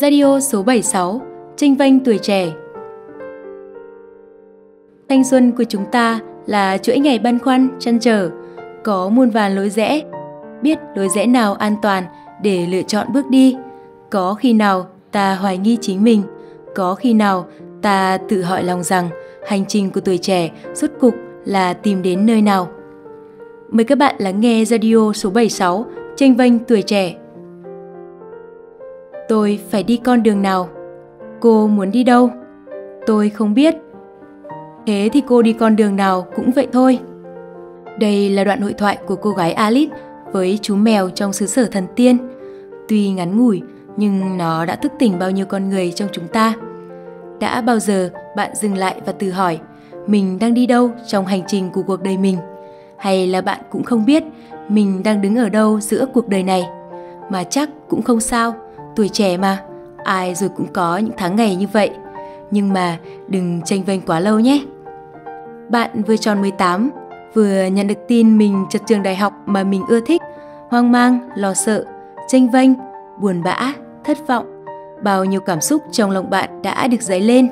[0.00, 1.20] Radio số 76,
[1.56, 2.52] tranh vênh tuổi trẻ.
[5.08, 8.30] Thanh xuân của chúng ta là chuỗi ngày băn khoăn, chăn trở,
[8.84, 10.02] có muôn vàn lối rẽ,
[10.62, 12.04] biết lối rẽ nào an toàn
[12.42, 13.56] để lựa chọn bước đi.
[14.10, 16.22] Có khi nào ta hoài nghi chính mình,
[16.74, 17.46] có khi nào
[17.82, 19.08] ta tự hỏi lòng rằng
[19.46, 22.68] hành trình của tuổi trẻ rốt cục là tìm đến nơi nào.
[23.70, 25.84] Mời các bạn lắng nghe radio số 76,
[26.16, 27.14] tranh vênh tuổi trẻ.
[29.28, 30.68] Tôi phải đi con đường nào?
[31.40, 32.30] Cô muốn đi đâu?
[33.06, 33.74] Tôi không biết.
[34.86, 36.98] Thế thì cô đi con đường nào cũng vậy thôi.
[37.98, 39.96] Đây là đoạn hội thoại của cô gái Alice
[40.32, 42.18] với chú mèo trong xứ sở thần tiên.
[42.88, 43.62] Tuy ngắn ngủi
[43.96, 46.54] nhưng nó đã thức tỉnh bao nhiêu con người trong chúng ta.
[47.40, 49.58] Đã bao giờ bạn dừng lại và tự hỏi
[50.06, 52.36] mình đang đi đâu trong hành trình của cuộc đời mình?
[52.98, 54.24] Hay là bạn cũng không biết
[54.68, 56.64] mình đang đứng ở đâu giữa cuộc đời này?
[57.30, 58.54] Mà chắc cũng không sao,
[58.96, 59.62] tuổi trẻ mà,
[60.04, 61.90] ai rồi cũng có những tháng ngày như vậy.
[62.50, 64.64] Nhưng mà đừng tranh vênh quá lâu nhé.
[65.68, 66.90] Bạn vừa tròn 18,
[67.34, 70.22] vừa nhận được tin mình chật trường đại học mà mình ưa thích,
[70.68, 71.84] hoang mang, lo sợ,
[72.28, 72.70] tranh vênh,
[73.20, 73.72] buồn bã,
[74.04, 74.46] thất vọng.
[75.02, 77.48] Bao nhiêu cảm xúc trong lòng bạn đã được dấy lên.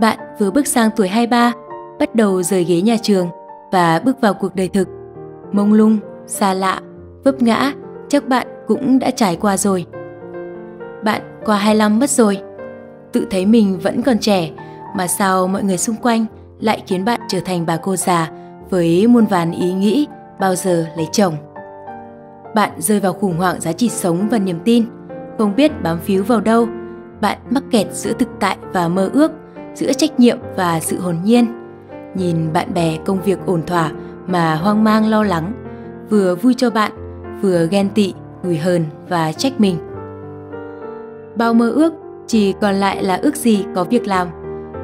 [0.00, 1.52] Bạn vừa bước sang tuổi 23,
[1.98, 3.28] bắt đầu rời ghế nhà trường
[3.72, 4.88] và bước vào cuộc đời thực.
[5.52, 6.80] Mông lung, xa lạ,
[7.24, 7.72] vấp ngã,
[8.08, 9.86] chắc bạn cũng đã trải qua rồi.
[11.04, 12.42] Bạn qua 25 mất rồi.
[13.12, 14.50] Tự thấy mình vẫn còn trẻ
[14.96, 16.26] mà sao mọi người xung quanh
[16.60, 18.30] lại khiến bạn trở thành bà cô già
[18.70, 20.06] với muôn vàn ý nghĩ
[20.40, 21.34] bao giờ lấy chồng.
[22.54, 24.84] Bạn rơi vào khủng hoảng giá trị sống và niềm tin,
[25.38, 26.66] không biết bám phiếu vào đâu.
[27.20, 29.32] Bạn mắc kẹt giữa thực tại và mơ ước,
[29.74, 31.46] giữa trách nhiệm và sự hồn nhiên.
[32.14, 33.90] Nhìn bạn bè công việc ổn thỏa
[34.26, 35.52] mà hoang mang lo lắng,
[36.10, 36.92] vừa vui cho bạn,
[37.42, 39.89] vừa ghen tị, gùi hờn và trách mình.
[41.40, 41.92] Bao mơ ước
[42.26, 44.28] chỉ còn lại là ước gì có việc làm.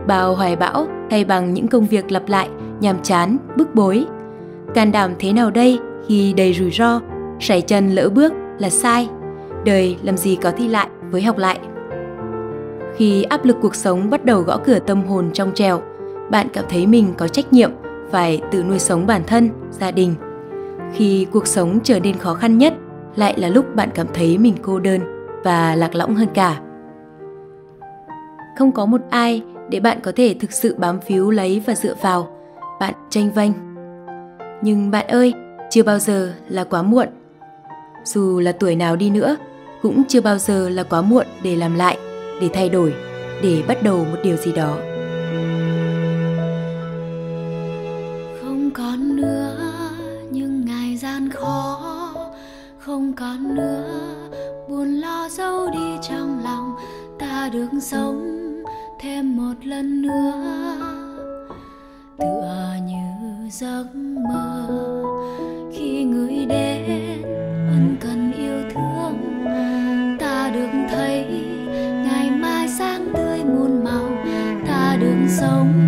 [0.07, 2.49] Bao hoài bão thay bằng những công việc lặp lại,
[2.81, 4.07] nhàm chán, bức bối.
[4.75, 7.01] Can đảm thế nào đây khi đầy rủi ro,
[7.41, 9.09] sải chân lỡ bước là sai.
[9.65, 11.59] Đời làm gì có thi lại với học lại.
[12.97, 15.83] Khi áp lực cuộc sống bắt đầu gõ cửa tâm hồn trong trèo,
[16.31, 17.71] bạn cảm thấy mình có trách nhiệm
[18.11, 20.15] phải tự nuôi sống bản thân, gia đình.
[20.95, 22.75] Khi cuộc sống trở nên khó khăn nhất,
[23.17, 25.16] lại là lúc bạn cảm thấy mình cô đơn
[25.47, 26.61] và lạc lõng hơn cả.
[28.59, 31.95] Không có một ai để bạn có thể thực sự bám phiếu lấy và dựa
[32.03, 32.29] vào,
[32.81, 33.53] bạn tranh vanh.
[34.63, 35.35] Nhưng bạn ơi,
[35.71, 37.09] chưa bao giờ là quá muộn.
[38.05, 39.37] Dù là tuổi nào đi nữa,
[39.83, 41.99] cũng chưa bao giờ là quá muộn để làm lại,
[42.41, 42.95] để thay đổi,
[43.43, 44.77] để bắt đầu một điều gì đó.
[48.41, 49.57] Không còn nữa
[50.31, 51.81] những ngày gian khó,
[52.79, 53.85] không còn nữa
[54.69, 56.77] buồn lo dấu đi trong lòng,
[57.19, 58.47] ta được sống
[59.01, 60.33] thêm một lần nữa.
[62.19, 63.85] Tựa như giấc
[64.29, 64.69] mơ
[65.73, 67.23] khi người đến
[67.69, 69.45] ân cần yêu thương.
[70.19, 71.25] Ta được thấy
[72.05, 74.09] ngày mai sáng tươi muôn màu
[74.67, 75.86] ta được sống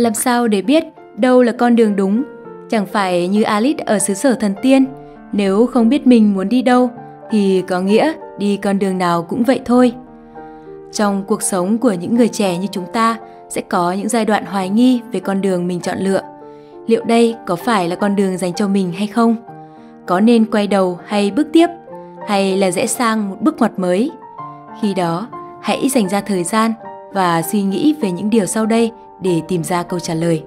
[0.00, 0.84] làm sao để biết
[1.16, 2.22] đâu là con đường đúng?
[2.70, 4.84] Chẳng phải như Alice ở xứ sở thần tiên,
[5.32, 6.90] nếu không biết mình muốn đi đâu
[7.30, 9.92] thì có nghĩa đi con đường nào cũng vậy thôi.
[10.92, 13.18] Trong cuộc sống của những người trẻ như chúng ta
[13.48, 16.20] sẽ có những giai đoạn hoài nghi về con đường mình chọn lựa.
[16.86, 19.36] Liệu đây có phải là con đường dành cho mình hay không?
[20.06, 21.66] Có nên quay đầu hay bước tiếp
[22.28, 24.10] hay là rẽ sang một bước ngoặt mới?
[24.80, 25.28] Khi đó,
[25.60, 26.72] hãy dành ra thời gian
[27.12, 28.92] và suy nghĩ về những điều sau đây
[29.22, 30.44] để tìm ra câu trả lời.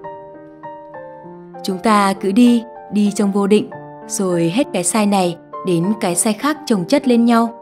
[1.64, 3.70] Chúng ta cứ đi, đi trong vô định,
[4.08, 7.60] rồi hết cái sai này đến cái sai khác chồng chất lên nhau.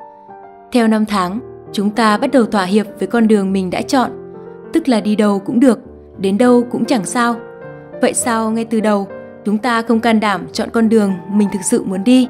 [0.72, 1.40] Theo năm tháng,
[1.72, 4.12] chúng ta bắt đầu thỏa hiệp với con đường mình đã chọn.
[4.74, 5.80] tức là đi đâu cũng được,
[6.18, 7.36] đến đâu cũng chẳng sao.
[8.02, 9.08] Vậy sao ngay từ đầu
[9.46, 12.28] chúng ta không can đảm chọn con đường mình thực sự muốn đi?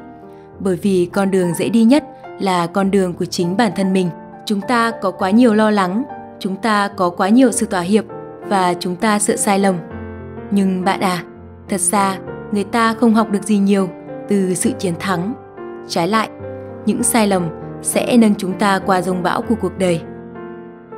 [0.58, 2.04] Bởi vì con đường dễ đi nhất
[2.40, 4.10] là con đường của chính bản thân mình.
[4.46, 6.02] Chúng ta có quá nhiều lo lắng,
[6.38, 8.04] chúng ta có quá nhiều sự thỏa hiệp
[8.48, 9.74] và chúng ta sợ sai lầm.
[10.50, 11.24] Nhưng bạn à,
[11.68, 12.18] thật ra
[12.52, 13.88] người ta không học được gì nhiều
[14.28, 15.34] từ sự chiến thắng.
[15.88, 16.28] Trái lại,
[16.86, 17.42] những sai lầm
[17.82, 20.00] sẽ nâng chúng ta qua dông bão của cuộc đời.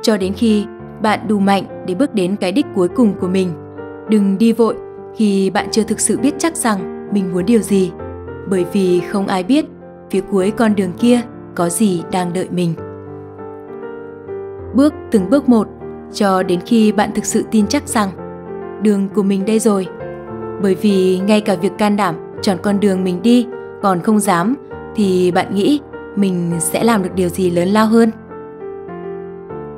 [0.01, 0.65] Cho đến khi
[1.01, 3.49] bạn đủ mạnh để bước đến cái đích cuối cùng của mình.
[4.09, 4.75] Đừng đi vội
[5.15, 7.91] khi bạn chưa thực sự biết chắc rằng mình muốn điều gì,
[8.49, 9.65] bởi vì không ai biết
[10.09, 11.21] phía cuối con đường kia
[11.55, 12.73] có gì đang đợi mình.
[14.73, 15.67] Bước từng bước một
[16.13, 18.09] cho đến khi bạn thực sự tin chắc rằng
[18.81, 19.87] đường của mình đây rồi.
[20.61, 23.47] Bởi vì ngay cả việc can đảm chọn con đường mình đi
[23.81, 24.55] còn không dám,
[24.95, 25.79] thì bạn nghĩ
[26.15, 28.11] mình sẽ làm được điều gì lớn lao hơn?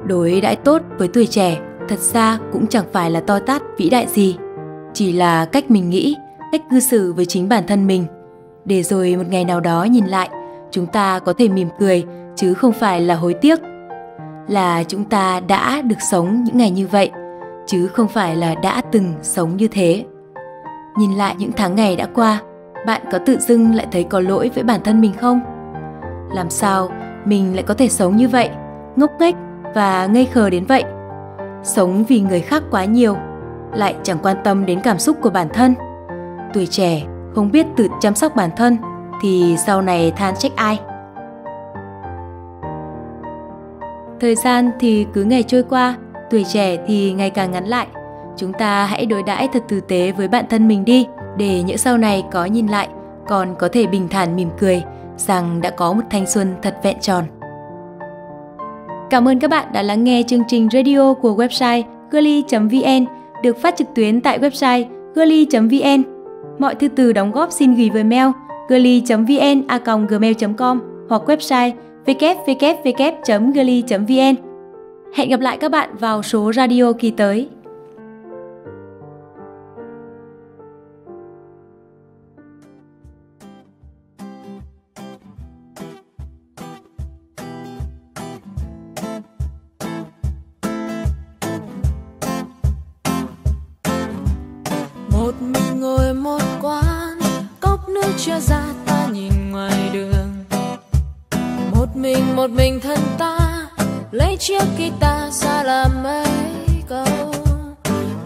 [0.08, 1.60] Đối đãi tốt với tuổi trẻ,
[1.90, 4.38] thật ra cũng chẳng phải là to tát vĩ đại gì.
[4.94, 6.16] Chỉ là cách mình nghĩ,
[6.52, 8.06] cách cư xử với chính bản thân mình.
[8.66, 10.30] Để rồi một ngày nào đó nhìn lại,
[10.72, 13.60] chúng ta có thể mỉm cười, chứ không phải là hối tiếc
[14.48, 17.12] là chúng ta đã được sống những ngày như vậy,
[17.66, 20.06] chứ không phải là đã từng sống như thế.
[20.98, 22.42] Nhìn lại những tháng ngày đã qua,
[22.86, 25.40] bạn có tự dưng lại thấy có lỗi với bản thân mình không?
[26.34, 26.90] Làm sao
[27.26, 28.50] mình lại có thể sống như vậy,
[28.96, 29.36] ngốc nghếch
[29.76, 30.84] và ngây khờ đến vậy?
[31.64, 33.18] Sống vì người khác quá nhiều,
[33.74, 35.76] lại chẳng quan tâm đến cảm xúc của bản thân.
[36.54, 37.02] Tuổi trẻ
[37.36, 38.78] không biết tự chăm sóc bản thân
[39.22, 40.80] thì sau này than trách ai?
[44.20, 45.98] Thời gian thì cứ ngày trôi qua,
[46.30, 47.88] tuổi trẻ thì ngày càng ngắn lại
[48.38, 51.78] chúng ta hãy đối đãi thật tử tế với bản thân mình đi, để những
[51.78, 52.88] sau này có nhìn lại,
[53.28, 54.84] còn có thể bình thản mỉm cười
[55.18, 57.24] rằng đã có một thanh xuân thật vẹn tròn.
[59.10, 63.06] Cảm ơn các bạn đã lắng nghe chương trình radio của website girly.vn
[63.44, 64.86] được phát trực tuyến tại website
[65.16, 66.04] girly.vn.
[66.60, 68.28] Mọi thư từ đóng góp xin gửi về mail
[68.70, 70.80] girly.vn@gmail.com
[71.10, 71.72] hoặc website
[72.08, 73.56] www.gly.vn.
[75.16, 77.50] Hẹn gặp lại các bạn vào số radio kỳ tới.
[95.12, 97.20] một mình ngồi một quán,
[97.60, 98.87] cốc nước chưa ra
[101.98, 103.38] mình một mình thân ta,
[104.12, 106.28] lấy chiếc guitar xa làm mấy
[106.90, 107.34] câu.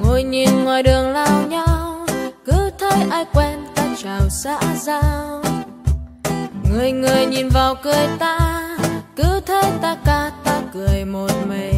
[0.04, 2.06] Ngồi nhìn ngoài đường lao nhau,
[2.46, 5.44] cứ thấy ai quen ta chào xã giao.
[6.72, 8.68] Người người nhìn vào cười ta,
[9.16, 11.71] cứ thấy ta ca ta cười một mình.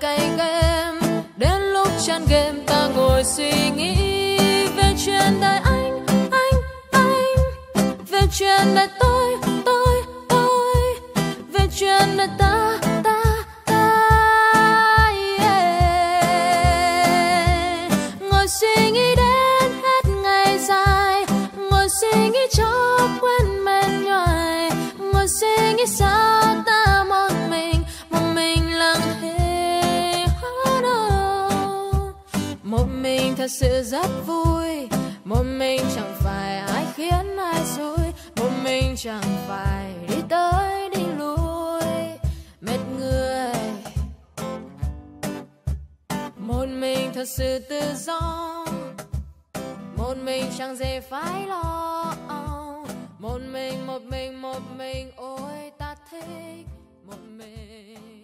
[0.00, 4.36] Cay game đến lúc chán game ta ngồi suy nghĩ
[4.76, 5.49] về chuyện đã
[33.50, 34.88] thật sự rất vui.
[35.24, 37.98] Một mình chẳng phải ai khiến ai xui
[38.36, 41.82] một mình chẳng phải đi tới đi lui.
[42.60, 43.54] Mệt người.
[46.36, 48.66] Một mình thật sự tự do.
[49.96, 52.14] Một mình chẳng dễ phải lo.
[53.18, 56.66] Một mình một mình một mình, ôi ta thích
[57.06, 58.19] một mình.